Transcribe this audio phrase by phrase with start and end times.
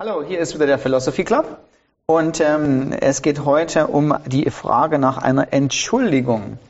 [0.00, 1.58] Hallo, hier ist wieder der Philosophy Club
[2.06, 6.60] und ähm, es geht heute um die Frage nach einer Entschuldigung.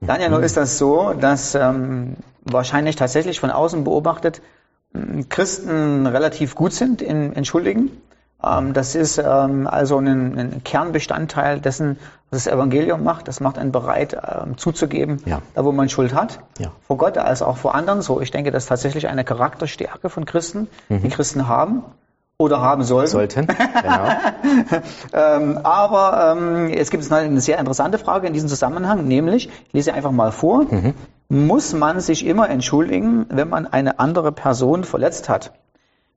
[0.00, 4.40] Daniel, nur ist das so, dass ähm, wahrscheinlich tatsächlich von außen beobachtet
[4.94, 7.90] ähm, Christen relativ gut sind in Entschuldigen.
[8.42, 11.98] Ähm, das ist ähm, also ein, ein, Kernbestandteil dessen,
[12.30, 13.28] was das Evangelium macht.
[13.28, 15.42] Das macht einen bereit, ähm, zuzugeben, ja.
[15.54, 16.72] da wo man Schuld hat, ja.
[16.86, 18.00] vor Gott als auch vor anderen.
[18.00, 21.02] So, ich denke, das ist tatsächlich eine Charakterstärke von Christen, mhm.
[21.02, 21.82] die Christen haben
[22.40, 23.10] oder haben sollten.
[23.10, 24.08] Sollten, genau.
[25.12, 29.92] ähm, aber ähm, es gibt eine sehr interessante Frage in diesem Zusammenhang, nämlich, ich lese
[29.92, 30.94] einfach mal vor, mhm.
[31.28, 35.52] muss man sich immer entschuldigen, wenn man eine andere Person verletzt hat?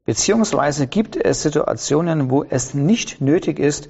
[0.05, 3.89] Beziehungsweise gibt es Situationen, wo es nicht nötig ist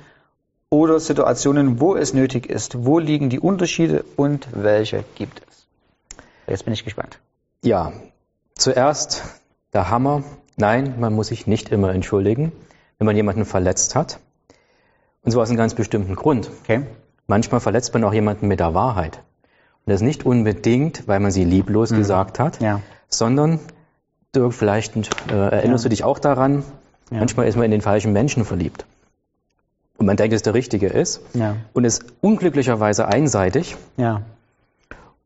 [0.71, 2.83] oder Situationen, wo es nötig ist?
[2.83, 5.67] Wo liegen die Unterschiede und welche gibt es?
[6.47, 7.19] Jetzt bin ich gespannt.
[7.63, 7.93] Ja,
[8.55, 9.23] zuerst
[9.71, 10.23] der Hammer
[10.57, 12.51] Nein, man muss sich nicht immer entschuldigen,
[12.97, 14.19] wenn man jemanden verletzt hat.
[15.23, 16.49] Und zwar aus einem ganz bestimmten Grund.
[16.63, 16.81] Okay.
[17.27, 19.21] Manchmal verletzt man auch jemanden mit der Wahrheit.
[19.85, 21.97] Und das nicht unbedingt, weil man sie lieblos mhm.
[21.97, 22.81] gesagt hat, ja.
[23.09, 23.59] sondern
[24.35, 24.95] Dirk, vielleicht
[25.29, 25.89] äh, erinnerst ja.
[25.89, 26.63] du dich auch daran,
[27.11, 27.19] ja.
[27.19, 28.85] manchmal ist man in den falschen Menschen verliebt.
[29.97, 31.21] Und man denkt, dass der Richtige ist.
[31.33, 31.55] Ja.
[31.73, 33.77] Und ist unglücklicherweise einseitig.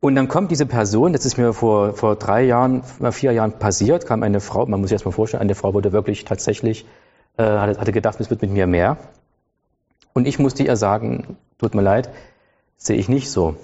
[0.00, 4.06] Und dann kommt diese Person, das ist mir vor, vor drei Jahren, vier Jahren passiert,
[4.06, 6.86] kam eine Frau, man muss sich das mal vorstellen, eine Frau wurde wirklich tatsächlich,
[7.36, 8.96] äh, hatte gedacht, es wird mit mir mehr.
[10.12, 12.10] Und ich musste ihr sagen, tut mir leid,
[12.76, 13.56] sehe ich nicht so.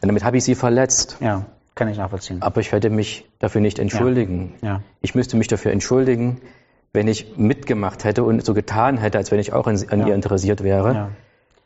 [0.00, 1.18] Und damit habe ich sie verletzt.
[1.20, 2.40] Ja, kann ich nachvollziehen.
[2.40, 4.54] Aber ich werde mich dafür nicht entschuldigen.
[4.62, 4.68] Ja.
[4.68, 4.82] ja.
[5.02, 6.40] Ich müsste mich dafür entschuldigen,
[6.94, 10.08] wenn ich mitgemacht hätte und so getan hätte, als wenn ich auch an, an ja.
[10.08, 10.94] ihr interessiert wäre.
[10.94, 11.10] Ja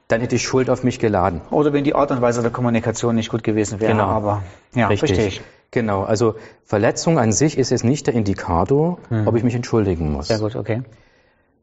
[0.08, 1.42] dann hätte ich Schuld auf mich geladen.
[1.50, 3.92] Oder wenn die Art und Weise der Kommunikation nicht gut gewesen wäre.
[3.92, 4.04] Genau.
[4.04, 4.42] Aber
[4.74, 5.14] ja, Richtig.
[5.14, 5.42] verstehe.
[5.70, 9.28] Genau, also Verletzung an sich ist jetzt nicht der Indikator, hm.
[9.28, 10.28] ob ich mich entschuldigen muss.
[10.28, 10.82] Sehr gut, okay.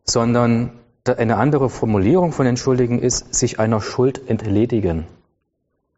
[0.03, 0.73] Sondern
[1.05, 5.07] eine andere Formulierung von entschuldigen ist, sich einer Schuld entledigen.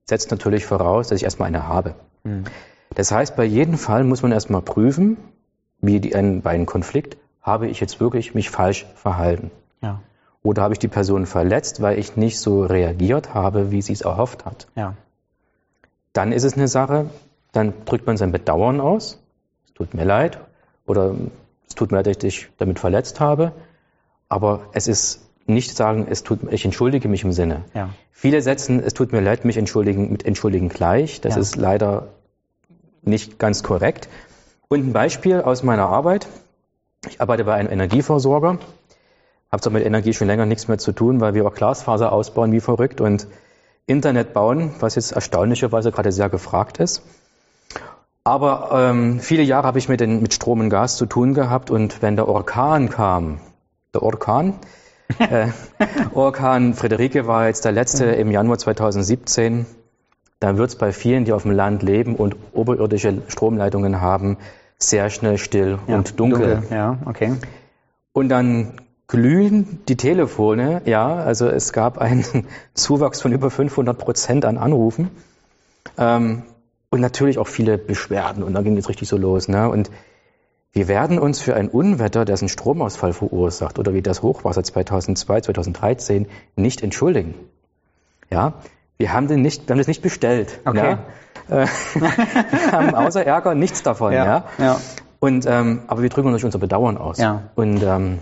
[0.06, 1.96] Setzt natürlich voraus, dass ich erstmal eine habe.
[2.24, 2.46] Hm.
[2.96, 5.18] Das heißt, bei jedem Fall muss man erstmal prüfen,
[5.82, 9.52] wie die, ein, bei einem Konflikt, habe ich jetzt wirklich mich falsch verhalten.
[9.82, 10.02] Ja.
[10.48, 14.00] Oder habe ich die Person verletzt, weil ich nicht so reagiert habe, wie sie es
[14.00, 14.68] erhofft hat?
[14.78, 14.94] Ja.
[16.14, 17.10] Dann ist es eine Sache,
[17.52, 19.22] dann drückt man sein Bedauern aus.
[19.66, 20.40] Es tut mir leid.
[20.86, 21.16] Oder
[21.68, 23.52] es tut mir leid, dass ich dich damit verletzt habe.
[24.30, 27.66] Aber es ist nicht sagen, es tut, ich entschuldige mich im Sinne.
[27.74, 27.90] Ja.
[28.12, 31.20] Viele setzen, es tut mir leid, mich entschuldigen mit entschuldigen gleich.
[31.20, 31.42] Das ja.
[31.42, 32.08] ist leider
[33.02, 34.08] nicht ganz korrekt.
[34.70, 36.26] Und ein Beispiel aus meiner Arbeit.
[37.10, 38.60] Ich arbeite bei einem Energieversorger
[39.58, 42.52] habe zwar mit Energie schon länger nichts mehr zu tun, weil wir auch Glasfaser ausbauen
[42.52, 43.28] wie verrückt und
[43.88, 47.02] Internet bauen, was jetzt erstaunlicherweise gerade sehr gefragt ist.
[48.24, 51.72] Aber ähm, viele Jahre habe ich mit, den, mit Strom und Gas zu tun gehabt
[51.72, 53.40] und wenn der Orkan kam,
[53.96, 54.54] der Orkan,
[55.18, 55.48] äh,
[56.14, 59.66] Orkan Friederike war jetzt der letzte im Januar 2017,
[60.40, 64.38] dann wird es bei vielen, die auf dem Land leben und oberirdische Stromleitungen haben,
[64.78, 66.58] sehr schnell still ja, und dunkel.
[66.58, 66.78] dunkel.
[66.78, 67.34] Ja, okay.
[68.12, 68.74] Und dann
[69.08, 72.26] glühen die Telefone, ja, also es gab einen
[72.74, 75.10] Zuwachs von über 500 Prozent an Anrufen
[75.98, 76.44] ähm,
[76.90, 79.48] und natürlich auch viele Beschwerden und dann ging es richtig so los.
[79.48, 79.70] Ne?
[79.70, 79.90] Und
[80.74, 85.42] wir werden uns für ein Unwetter, das einen Stromausfall verursacht oder wie das Hochwasser 2002,
[85.42, 87.34] 2013 nicht entschuldigen.
[88.30, 88.56] Ja,
[88.98, 90.60] wir haben den nicht, wir haben das nicht bestellt.
[90.66, 90.98] Okay.
[91.50, 91.64] Ja?
[91.64, 94.12] Äh, wir haben außer Ärger nichts davon.
[94.12, 94.26] Ja.
[94.26, 94.44] ja?
[94.58, 94.82] ja.
[95.20, 97.18] Und ähm, aber wir drücken uns unser Bedauern aus.
[97.18, 97.44] Ja.
[97.56, 98.20] Und ähm,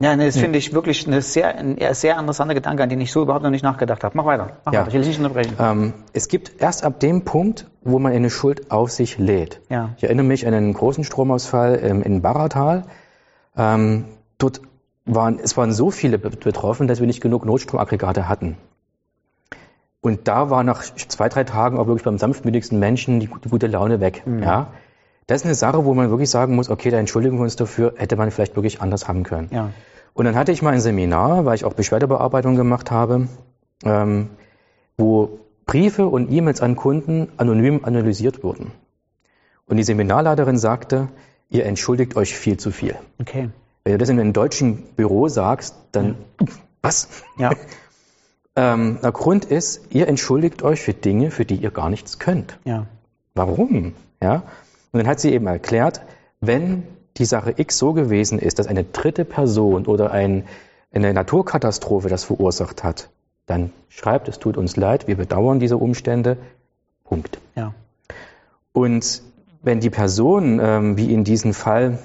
[0.00, 0.42] ja, nee, das hm.
[0.42, 3.50] finde ich wirklich eine sehr, ein sehr interessanter Gedanke, an den ich so überhaupt noch
[3.50, 4.16] nicht nachgedacht habe.
[4.16, 4.58] Mach weiter.
[4.64, 4.80] Mach ja.
[4.80, 4.88] weiter.
[4.88, 5.56] Ich will dich nicht unterbrechen.
[5.58, 9.60] Ähm, es gibt erst ab dem Punkt, wo man eine Schuld auf sich lädt.
[9.68, 9.90] Ja.
[9.96, 12.84] Ich erinnere mich an einen großen Stromausfall ähm, in Baratal.
[13.56, 14.04] Ähm,
[14.38, 14.60] dort
[15.04, 18.56] waren, es waren so viele betroffen, dass wir nicht genug Notstromaggregate hatten.
[20.00, 23.66] Und da war nach zwei, drei Tagen auch wirklich beim sanftmütigsten Menschen die, die gute
[23.66, 24.22] Laune weg.
[24.26, 24.42] Mhm.
[24.44, 24.68] Ja.
[25.28, 27.92] Das ist eine Sache, wo man wirklich sagen muss, okay, da entschuldigen wir uns dafür,
[27.96, 29.50] hätte man vielleicht wirklich anders haben können.
[29.52, 29.70] Ja.
[30.14, 33.28] Und dann hatte ich mal ein Seminar, weil ich auch Beschwerdebearbeitung gemacht habe,
[33.84, 34.30] ähm,
[34.96, 38.72] wo Briefe und E-Mails an Kunden anonym analysiert wurden.
[39.66, 41.08] Und die Seminarleiterin sagte,
[41.50, 42.96] ihr entschuldigt euch viel zu viel.
[43.20, 43.50] Okay.
[43.84, 46.46] Wenn du das in einem deutschen Büro sagst, dann ja.
[46.80, 47.08] was?
[47.36, 47.50] Ja.
[48.56, 52.58] ähm, der Grund ist, ihr entschuldigt euch für Dinge, für die ihr gar nichts könnt.
[52.64, 52.86] Ja.
[53.34, 53.92] Warum?
[54.22, 54.44] Ja.
[54.92, 56.00] Und dann hat sie eben erklärt,
[56.40, 56.84] wenn
[57.16, 60.44] die Sache X so gewesen ist, dass eine dritte Person oder ein,
[60.92, 63.10] eine Naturkatastrophe das verursacht hat,
[63.46, 66.36] dann schreibt, es tut uns leid, wir bedauern diese Umstände.
[67.04, 67.38] Punkt.
[67.56, 67.74] Ja.
[68.72, 69.22] Und
[69.62, 71.98] wenn die Person, ähm, wie in diesem Fall,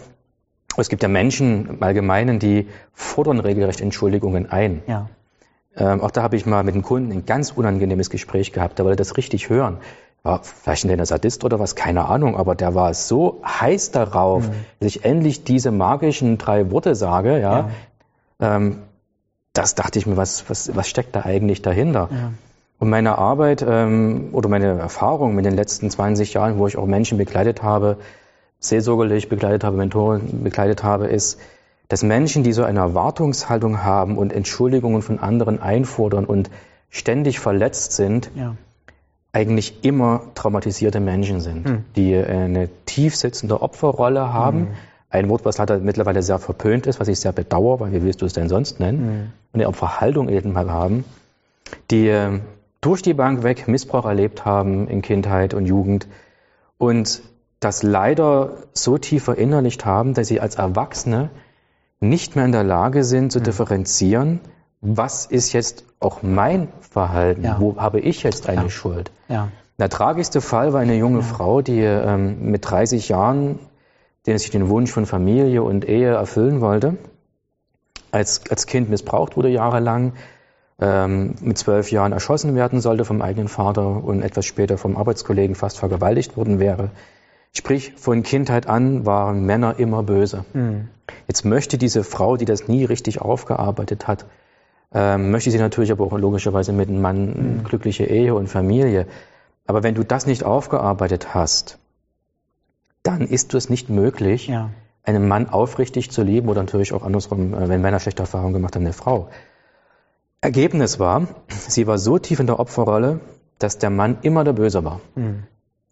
[0.75, 4.81] Es gibt ja Menschen im Allgemeinen, die fordern regelrecht Entschuldigungen ein.
[4.87, 5.09] Ja.
[5.75, 8.85] Ähm, auch da habe ich mal mit einem Kunden ein ganz unangenehmes Gespräch gehabt, der
[8.85, 9.77] wollte das richtig hören.
[10.23, 14.53] War vielleicht ein Sadist oder was, keine Ahnung, aber der war so heiß darauf, Mhm.
[14.79, 17.69] dass ich endlich diese magischen drei Worte sage, ja.
[18.39, 18.79] Ähm,
[19.51, 22.09] das dachte ich mir, was, was, was steckt da eigentlich dahinter?
[22.11, 22.31] Ja.
[22.79, 26.85] Und meine Arbeit ähm, oder meine Erfahrung mit den letzten 20 Jahren, wo ich auch
[26.85, 27.97] Menschen begleitet habe,
[28.59, 31.39] seelsorgerlich begleitet habe, Mentoren begleitet habe, ist,
[31.89, 36.49] dass Menschen, die so eine Erwartungshaltung haben und Entschuldigungen von anderen einfordern und
[36.89, 38.55] ständig verletzt sind, Ja.
[39.33, 41.85] Eigentlich immer traumatisierte Menschen sind, Hm.
[41.95, 44.69] die eine tief sitzende Opferrolle haben.
[45.09, 48.21] Ein Wort, was leider mittlerweile sehr verpönt ist, was ich sehr bedauere, weil wie willst
[48.21, 48.99] du es denn sonst nennen?
[48.99, 49.31] Hm.
[49.51, 51.03] Und eine Opferhaltung eben mal haben,
[51.91, 52.39] die äh,
[52.81, 56.07] durch die Bank weg Missbrauch erlebt haben in Kindheit und Jugend
[56.77, 57.21] und
[57.59, 61.29] das leider so tief verinnerlicht haben, dass sie als Erwachsene
[61.99, 63.29] nicht mehr in der Lage sind Hm.
[63.31, 64.41] zu differenzieren,
[64.83, 67.57] was ist jetzt auch mein Verhalten, Ja.
[67.59, 68.69] wo habe ich jetzt eine Ja.
[68.69, 69.11] Schuld.
[69.29, 69.47] Ja.
[69.79, 73.57] Der tragischste Fall war eine junge Frau, die ähm, mit 30 Jahren,
[74.27, 76.97] den sich den Wunsch von Familie und Ehe erfüllen wollte,
[78.11, 80.13] als, als Kind missbraucht wurde jahrelang,
[80.79, 85.55] ähm, mit zwölf Jahren erschossen werden sollte vom eigenen Vater und etwas später vom Arbeitskollegen
[85.55, 86.91] fast vergewaltigt worden wäre.
[87.55, 90.45] Sprich, von Kindheit an waren Männer immer böse.
[90.53, 90.87] Hm.
[91.27, 94.25] Jetzt möchte diese Frau, die das nie richtig aufgearbeitet hat,
[94.93, 97.25] ähm, möchte sie natürlich aber auch logischerweise mit einem Mann
[97.59, 97.63] Mhm.
[97.63, 99.07] glückliche Ehe und Familie.
[99.65, 101.77] Aber wenn du das nicht aufgearbeitet hast,
[103.03, 104.69] dann ist es nicht möglich, Ja.
[105.03, 108.75] einen Mann aufrichtig zu lieben oder natürlich auch andersrum, äh, wenn Männer schlechte Erfahrungen gemacht
[108.75, 109.29] haben, eine Frau.
[110.41, 113.19] Ergebnis war, sie war so tief in der Opferrolle,
[113.59, 115.43] dass der Mann immer der Böse war Hm.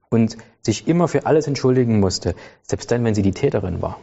[0.09, 3.97] und sich immer für alles entschuldigen musste, selbst dann, wenn sie die Täterin war.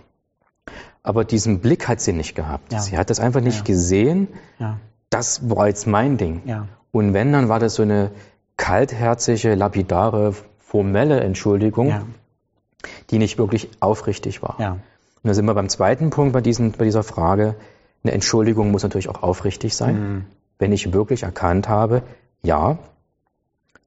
[1.02, 2.72] Aber diesen Blick hat sie nicht gehabt.
[2.72, 2.80] Ja.
[2.80, 3.64] Sie hat das einfach nicht Ja.
[3.64, 4.28] gesehen.
[4.58, 4.78] Ja.
[5.10, 6.42] Das war jetzt mein Ding.
[6.44, 6.68] Ja.
[6.92, 8.10] Und wenn, dann war das so eine
[8.56, 12.02] kaltherzige, lapidare, formelle Entschuldigung, Ja.
[13.10, 14.56] die nicht wirklich aufrichtig war.
[14.58, 14.72] Ja.
[14.72, 14.80] Und
[15.22, 17.54] da sind wir beim zweiten Punkt bei, diesen, bei dieser Frage.
[18.04, 19.96] Eine Entschuldigung muss natürlich auch aufrichtig sein.
[19.96, 20.24] Hm.
[20.58, 22.02] Wenn ich wirklich erkannt habe,
[22.42, 22.78] ja,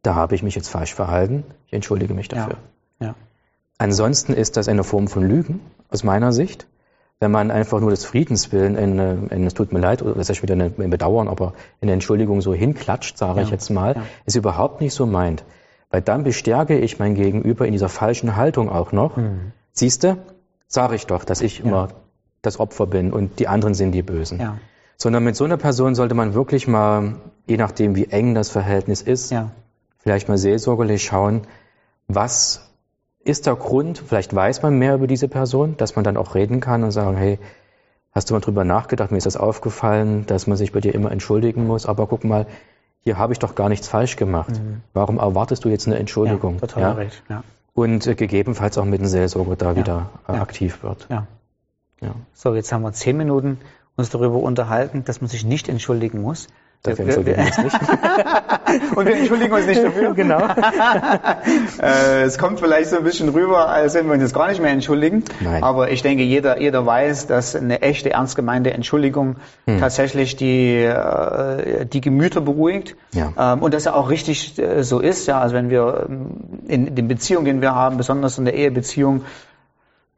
[0.01, 2.57] da habe ich mich jetzt falsch verhalten, ich entschuldige mich dafür.
[2.99, 3.15] Ja.
[3.77, 5.59] Ansonsten ist das eine Form von Lügen,
[5.89, 6.67] aus meiner Sicht.
[7.21, 10.31] Wenn man einfach nur des Friedens willen, eine, eine, es tut mir leid, oder das
[10.31, 14.01] ist wieder ein Bedauern, aber eine Entschuldigung so hinklatscht, sage Ja, ich jetzt mal, ja.
[14.25, 15.43] ist überhaupt nicht so meint.
[15.91, 19.17] Weil dann bestärke ich mein Gegenüber in dieser falschen Haltung auch noch.
[19.17, 19.51] Hm.
[19.71, 20.17] Siehste,
[20.67, 21.89] sage ich doch, dass ich immer
[22.41, 24.39] das Opfer bin und die anderen sind die Bösen.
[24.39, 24.57] Ja.
[24.97, 29.03] Sondern mit so einer Person sollte man wirklich mal, je nachdem wie eng das Verhältnis
[29.03, 29.51] ist, Ja.
[29.99, 31.41] vielleicht mal seelsorgerlich schauen,
[32.07, 32.70] was
[33.23, 36.59] ist der Grund, vielleicht weiß man mehr über diese Person, dass man dann auch reden
[36.59, 37.39] kann und sagen, hey,
[38.11, 41.11] hast du mal drüber nachgedacht, mir ist das aufgefallen, dass man sich bei dir immer
[41.11, 42.47] entschuldigen muss, aber guck mal,
[43.03, 44.61] hier habe ich doch gar nichts falsch gemacht.
[44.93, 46.55] Warum erwartest du jetzt eine Entschuldigung?
[46.55, 46.59] Mhm.
[46.61, 46.91] Ja, total Ja?
[46.93, 47.23] recht.
[47.29, 47.43] Ja.
[47.73, 50.41] Und äh, gegebenenfalls auch mit dem Seelsorger da wieder äh, Ja.
[50.41, 51.07] aktiv wird.
[51.09, 51.25] Ja.
[52.01, 52.15] Ja.
[52.33, 53.59] So, jetzt haben wir zehn Minuten
[53.95, 56.47] uns darüber unterhalten, dass man sich nicht entschuldigen muss.
[56.83, 57.79] Dafür entschuldigen wir uns nicht.
[58.95, 60.13] Und wir entschuldigen uns nicht dafür.
[60.15, 60.41] genau.
[61.81, 64.61] Äh, es kommt vielleicht so ein bisschen rüber, als wenn wir uns jetzt gar nicht
[64.61, 65.23] mehr entschuldigen.
[65.39, 65.63] Nein.
[65.63, 69.79] Aber ich denke, jeder, jeder weiß, dass eine echte, ernst gemeinte Entschuldigung Hm.
[69.79, 72.95] tatsächlich die, äh, die Gemüter beruhigt.
[73.13, 73.53] Ja.
[73.53, 75.27] Ähm, und dass ja auch richtig äh, so ist.
[75.27, 76.27] Ja, also wenn wir ähm,
[76.67, 79.23] in den Beziehungen, die wir haben, besonders in der Ehebeziehung,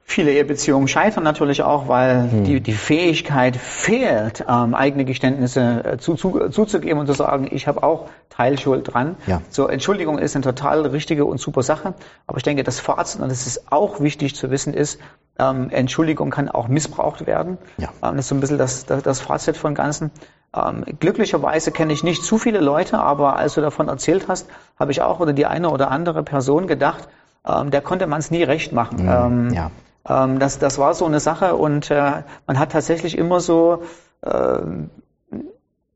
[0.06, 2.44] Viele Ehebeziehungen scheitern natürlich auch, weil Hm.
[2.44, 7.68] die, die Fähigkeit fehlt, ähm, eigene Geständnisse äh, zu, zu, zuzugeben und zu sagen, ich
[7.68, 9.16] habe auch Teilschuld dran.
[9.28, 9.42] Ja.
[9.50, 11.94] So, Entschuldigung ist eine total richtige und super Sache.
[12.28, 15.00] Aber ich denke, das Fazit, und das ist auch wichtig zu wissen, ist,
[15.40, 17.58] ähm, Entschuldigung kann auch missbraucht werden.
[17.78, 17.90] Ja.
[18.04, 20.12] Ähm, das ist so ein bisschen das, das, das Fazit von Ganzen.
[20.56, 24.92] Ähm, glücklicherweise kenne ich nicht zu viele Leute, aber als du davon erzählt hast, habe
[24.92, 27.08] ich auch oder die eine oder andere Person gedacht,
[27.48, 29.00] ähm, der konnte man es nie recht machen.
[29.00, 29.72] Ähm, ja.
[30.08, 33.84] Ähm, das, das war so eine Sache und äh, man hat tatsächlich immer so,
[34.26, 34.90] ähm,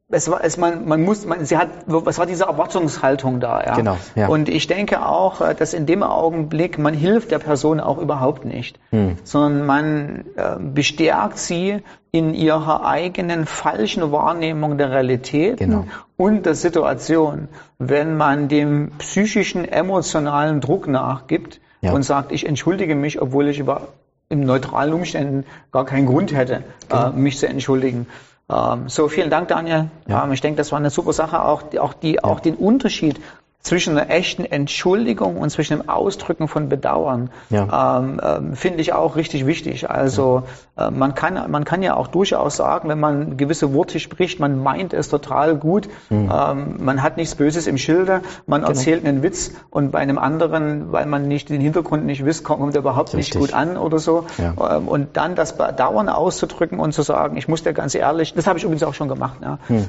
[0.10, 1.68] es war, es, man, man muss, man, sie hat,
[2.06, 3.76] es war diese Erwartungshaltung da, ja.
[3.76, 4.28] Genau, ja.
[4.28, 8.46] Und ich denke auch, äh, dass in dem Augenblick man hilft der Person auch überhaupt
[8.46, 9.18] nicht, Hm.
[9.26, 15.84] sondern man äh, bestärkt sie in ihrer eigenen falschen Wahrnehmung der Realität Genau.
[16.16, 21.92] und der Situation, wenn man dem psychischen, emotionalen Druck nachgibt Ja.
[21.94, 23.90] und sagt, ich entschuldige mich, obwohl ich über
[24.30, 27.10] in neutralen Umständen gar keinen Grund hätte, Genau.
[27.10, 28.08] äh, mich zu entschuldigen.
[28.50, 29.90] Ähm, so, vielen Dank, Daniel.
[30.08, 30.24] Ja.
[30.24, 33.20] Ähm, ich denke, das war eine super Sache, auch, auch, die, auch den Unterschied
[33.62, 38.00] zwischen einer echten Entschuldigung und zwischen dem Ausdrücken von Bedauern ja.
[38.00, 39.90] ähm, ähm, finde ich auch richtig wichtig.
[39.90, 40.44] Also
[40.78, 40.88] ja.
[40.88, 44.64] äh, man kann man kann ja auch durchaus sagen, wenn man gewisse Worte spricht, man
[44.64, 46.32] meint es total gut, mhm.
[46.34, 48.70] ähm, man hat nichts Böses im Schilde, man genau.
[48.70, 52.74] erzählt einen Witz und bei einem anderen, weil man nicht den Hintergrund nicht wisst, kommt
[52.74, 53.36] er überhaupt richtig.
[53.36, 54.26] nicht gut an oder so.
[54.38, 54.78] Ja.
[54.78, 58.48] Ähm, und dann das Bedauern auszudrücken und zu sagen, ich muss dir ganz ehrlich, das
[58.48, 59.40] habe ich übrigens auch schon gemacht.
[59.68, 59.88] Mhm.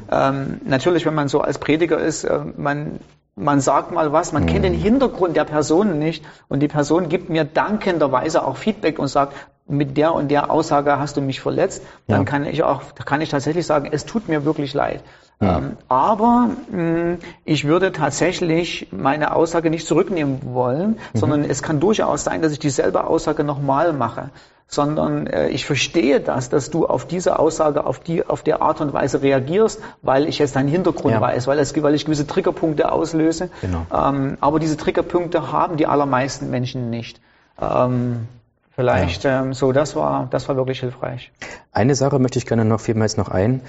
[0.64, 2.98] Natürlich, wenn man so als Prediger ist, äh, man
[3.38, 4.46] man sagt mal was, man mhm.
[4.48, 4.82] kennt den mhm.
[4.82, 9.34] Hintergrund der Person nicht und die Person gibt mir dankenderweise auch Feedback und sagt,
[9.68, 12.24] mit der und der Aussage hast du mich verletzt, dann ja.
[12.24, 15.02] kann ich auch, kann ich tatsächlich sagen, es tut mir wirklich leid.
[15.40, 15.58] Ja.
[15.58, 21.18] Ähm, aber mh, mm, ich würde tatsächlich meine Aussage nicht zurücknehmen wollen, mhm.
[21.18, 24.30] sondern es kann durchaus sein, dass ich dieselbe Aussage nochmal mache
[24.68, 28.82] sondern äh, ich verstehe das, dass du auf diese Aussage auf die auf der Art
[28.82, 31.20] und Weise reagierst, weil ich jetzt deinen Hintergrund ja.
[31.22, 33.48] weiß, weil, es, weil ich gewisse Triggerpunkte auslöse.
[33.62, 33.86] Genau.
[33.92, 37.18] Ähm, aber diese Triggerpunkte haben die allermeisten Menschen nicht.
[37.60, 38.28] Ähm,
[38.76, 39.42] vielleicht ja.
[39.42, 41.32] ähm, so, das war das war wirklich hilfreich.
[41.72, 43.62] Eine Sache möchte ich gerne noch vielmals noch ein,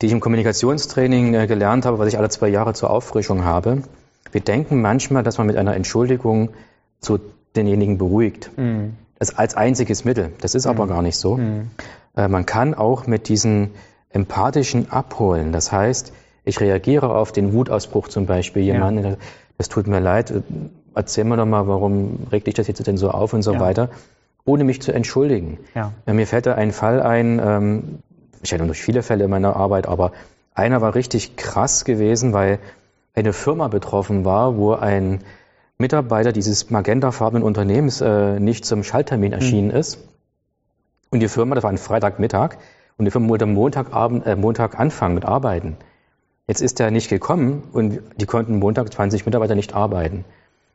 [0.00, 3.82] die ich im Kommunikationstraining äh, gelernt habe, was ich alle zwei Jahre zur Auffrischung habe.
[4.32, 6.50] Wir denken manchmal, dass man mit einer Entschuldigung
[6.98, 7.18] so
[7.54, 8.50] denjenigen beruhigt.
[8.56, 10.32] Mhm das als einziges Mittel.
[10.40, 10.70] Das ist mhm.
[10.70, 11.36] aber gar nicht so.
[11.36, 11.70] Mhm.
[12.16, 13.70] Äh, man kann auch mit diesen
[14.08, 16.12] empathischen Abholen, das heißt,
[16.44, 19.16] ich reagiere auf den Wutausbruch zum Beispiel, jemand, ja.
[19.56, 20.40] das tut mir leid, äh,
[20.96, 23.60] erzähl mir doch mal, warum regt dich das jetzt denn so auf und so ja.
[23.60, 23.90] weiter,
[24.44, 25.58] ohne mich zu entschuldigen.
[25.74, 25.92] Ja.
[26.06, 27.98] Mir fällt da ein Fall ein, ähm,
[28.42, 30.12] ich hatte durch viele Fälle in meiner Arbeit, aber
[30.54, 32.58] einer war richtig krass gewesen, weil
[33.14, 35.20] eine Firma betroffen war, wo ein
[35.80, 39.76] Mitarbeiter dieses magentafarbenen Unternehmens äh, nicht zum Schalttermin erschienen mhm.
[39.76, 39.98] ist.
[41.10, 42.58] Und die Firma, das war ein Freitagmittag,
[42.98, 45.76] und die Firma wollte Montagabend, äh, Montag anfangen mit Arbeiten.
[46.46, 50.24] Jetzt ist er nicht gekommen und die konnten Montag 20 Mitarbeiter nicht arbeiten.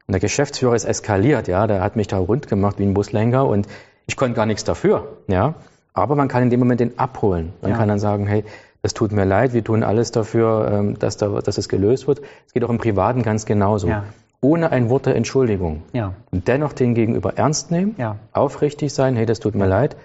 [0.07, 3.45] Und der Geschäftsführer ist eskaliert, ja, der hat mich da rund gemacht wie ein Buslenker
[3.45, 3.67] und
[4.07, 5.53] ich konnte gar nichts dafür, ja.
[5.93, 7.53] Aber man kann in dem Moment den abholen.
[7.61, 7.77] Man ja.
[7.77, 8.43] kann dann sagen, hey,
[8.81, 12.21] das tut mir leid, wir tun alles dafür, ähm, dass, da, dass es gelöst wird.
[12.47, 13.87] Es geht auch im Privaten ganz genauso.
[13.87, 14.03] Ja
[14.45, 15.81] ohne ein Wort der Entschuldigung.
[15.91, 16.13] Ja.
[16.31, 18.17] Und dennoch den Gegenüber ernst nehmen, ja.
[18.31, 19.97] aufrichtig sein, hey, das tut mir leid.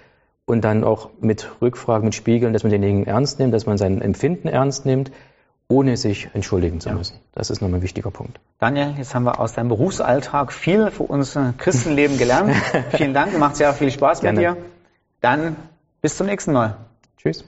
[0.45, 4.01] Und dann auch mit Rückfragen, mit Spiegeln, dass man denjenigen ernst nimmt, dass man sein
[4.01, 5.11] Empfinden ernst nimmt,
[5.67, 6.95] ohne sich entschuldigen zu ja.
[6.95, 7.19] müssen.
[7.33, 8.39] Das ist nochmal ein wichtiger Punkt.
[8.57, 12.55] Daniel, jetzt haben wir aus deinem Berufsalltag viel für unser Christenleben gelernt.
[12.89, 14.39] Vielen Dank, macht sehr viel Spaß Gerne.
[14.39, 14.57] mit dir.
[15.21, 15.55] Dann
[16.01, 16.77] bis zum nächsten Mal.
[17.17, 17.45] Tschüss.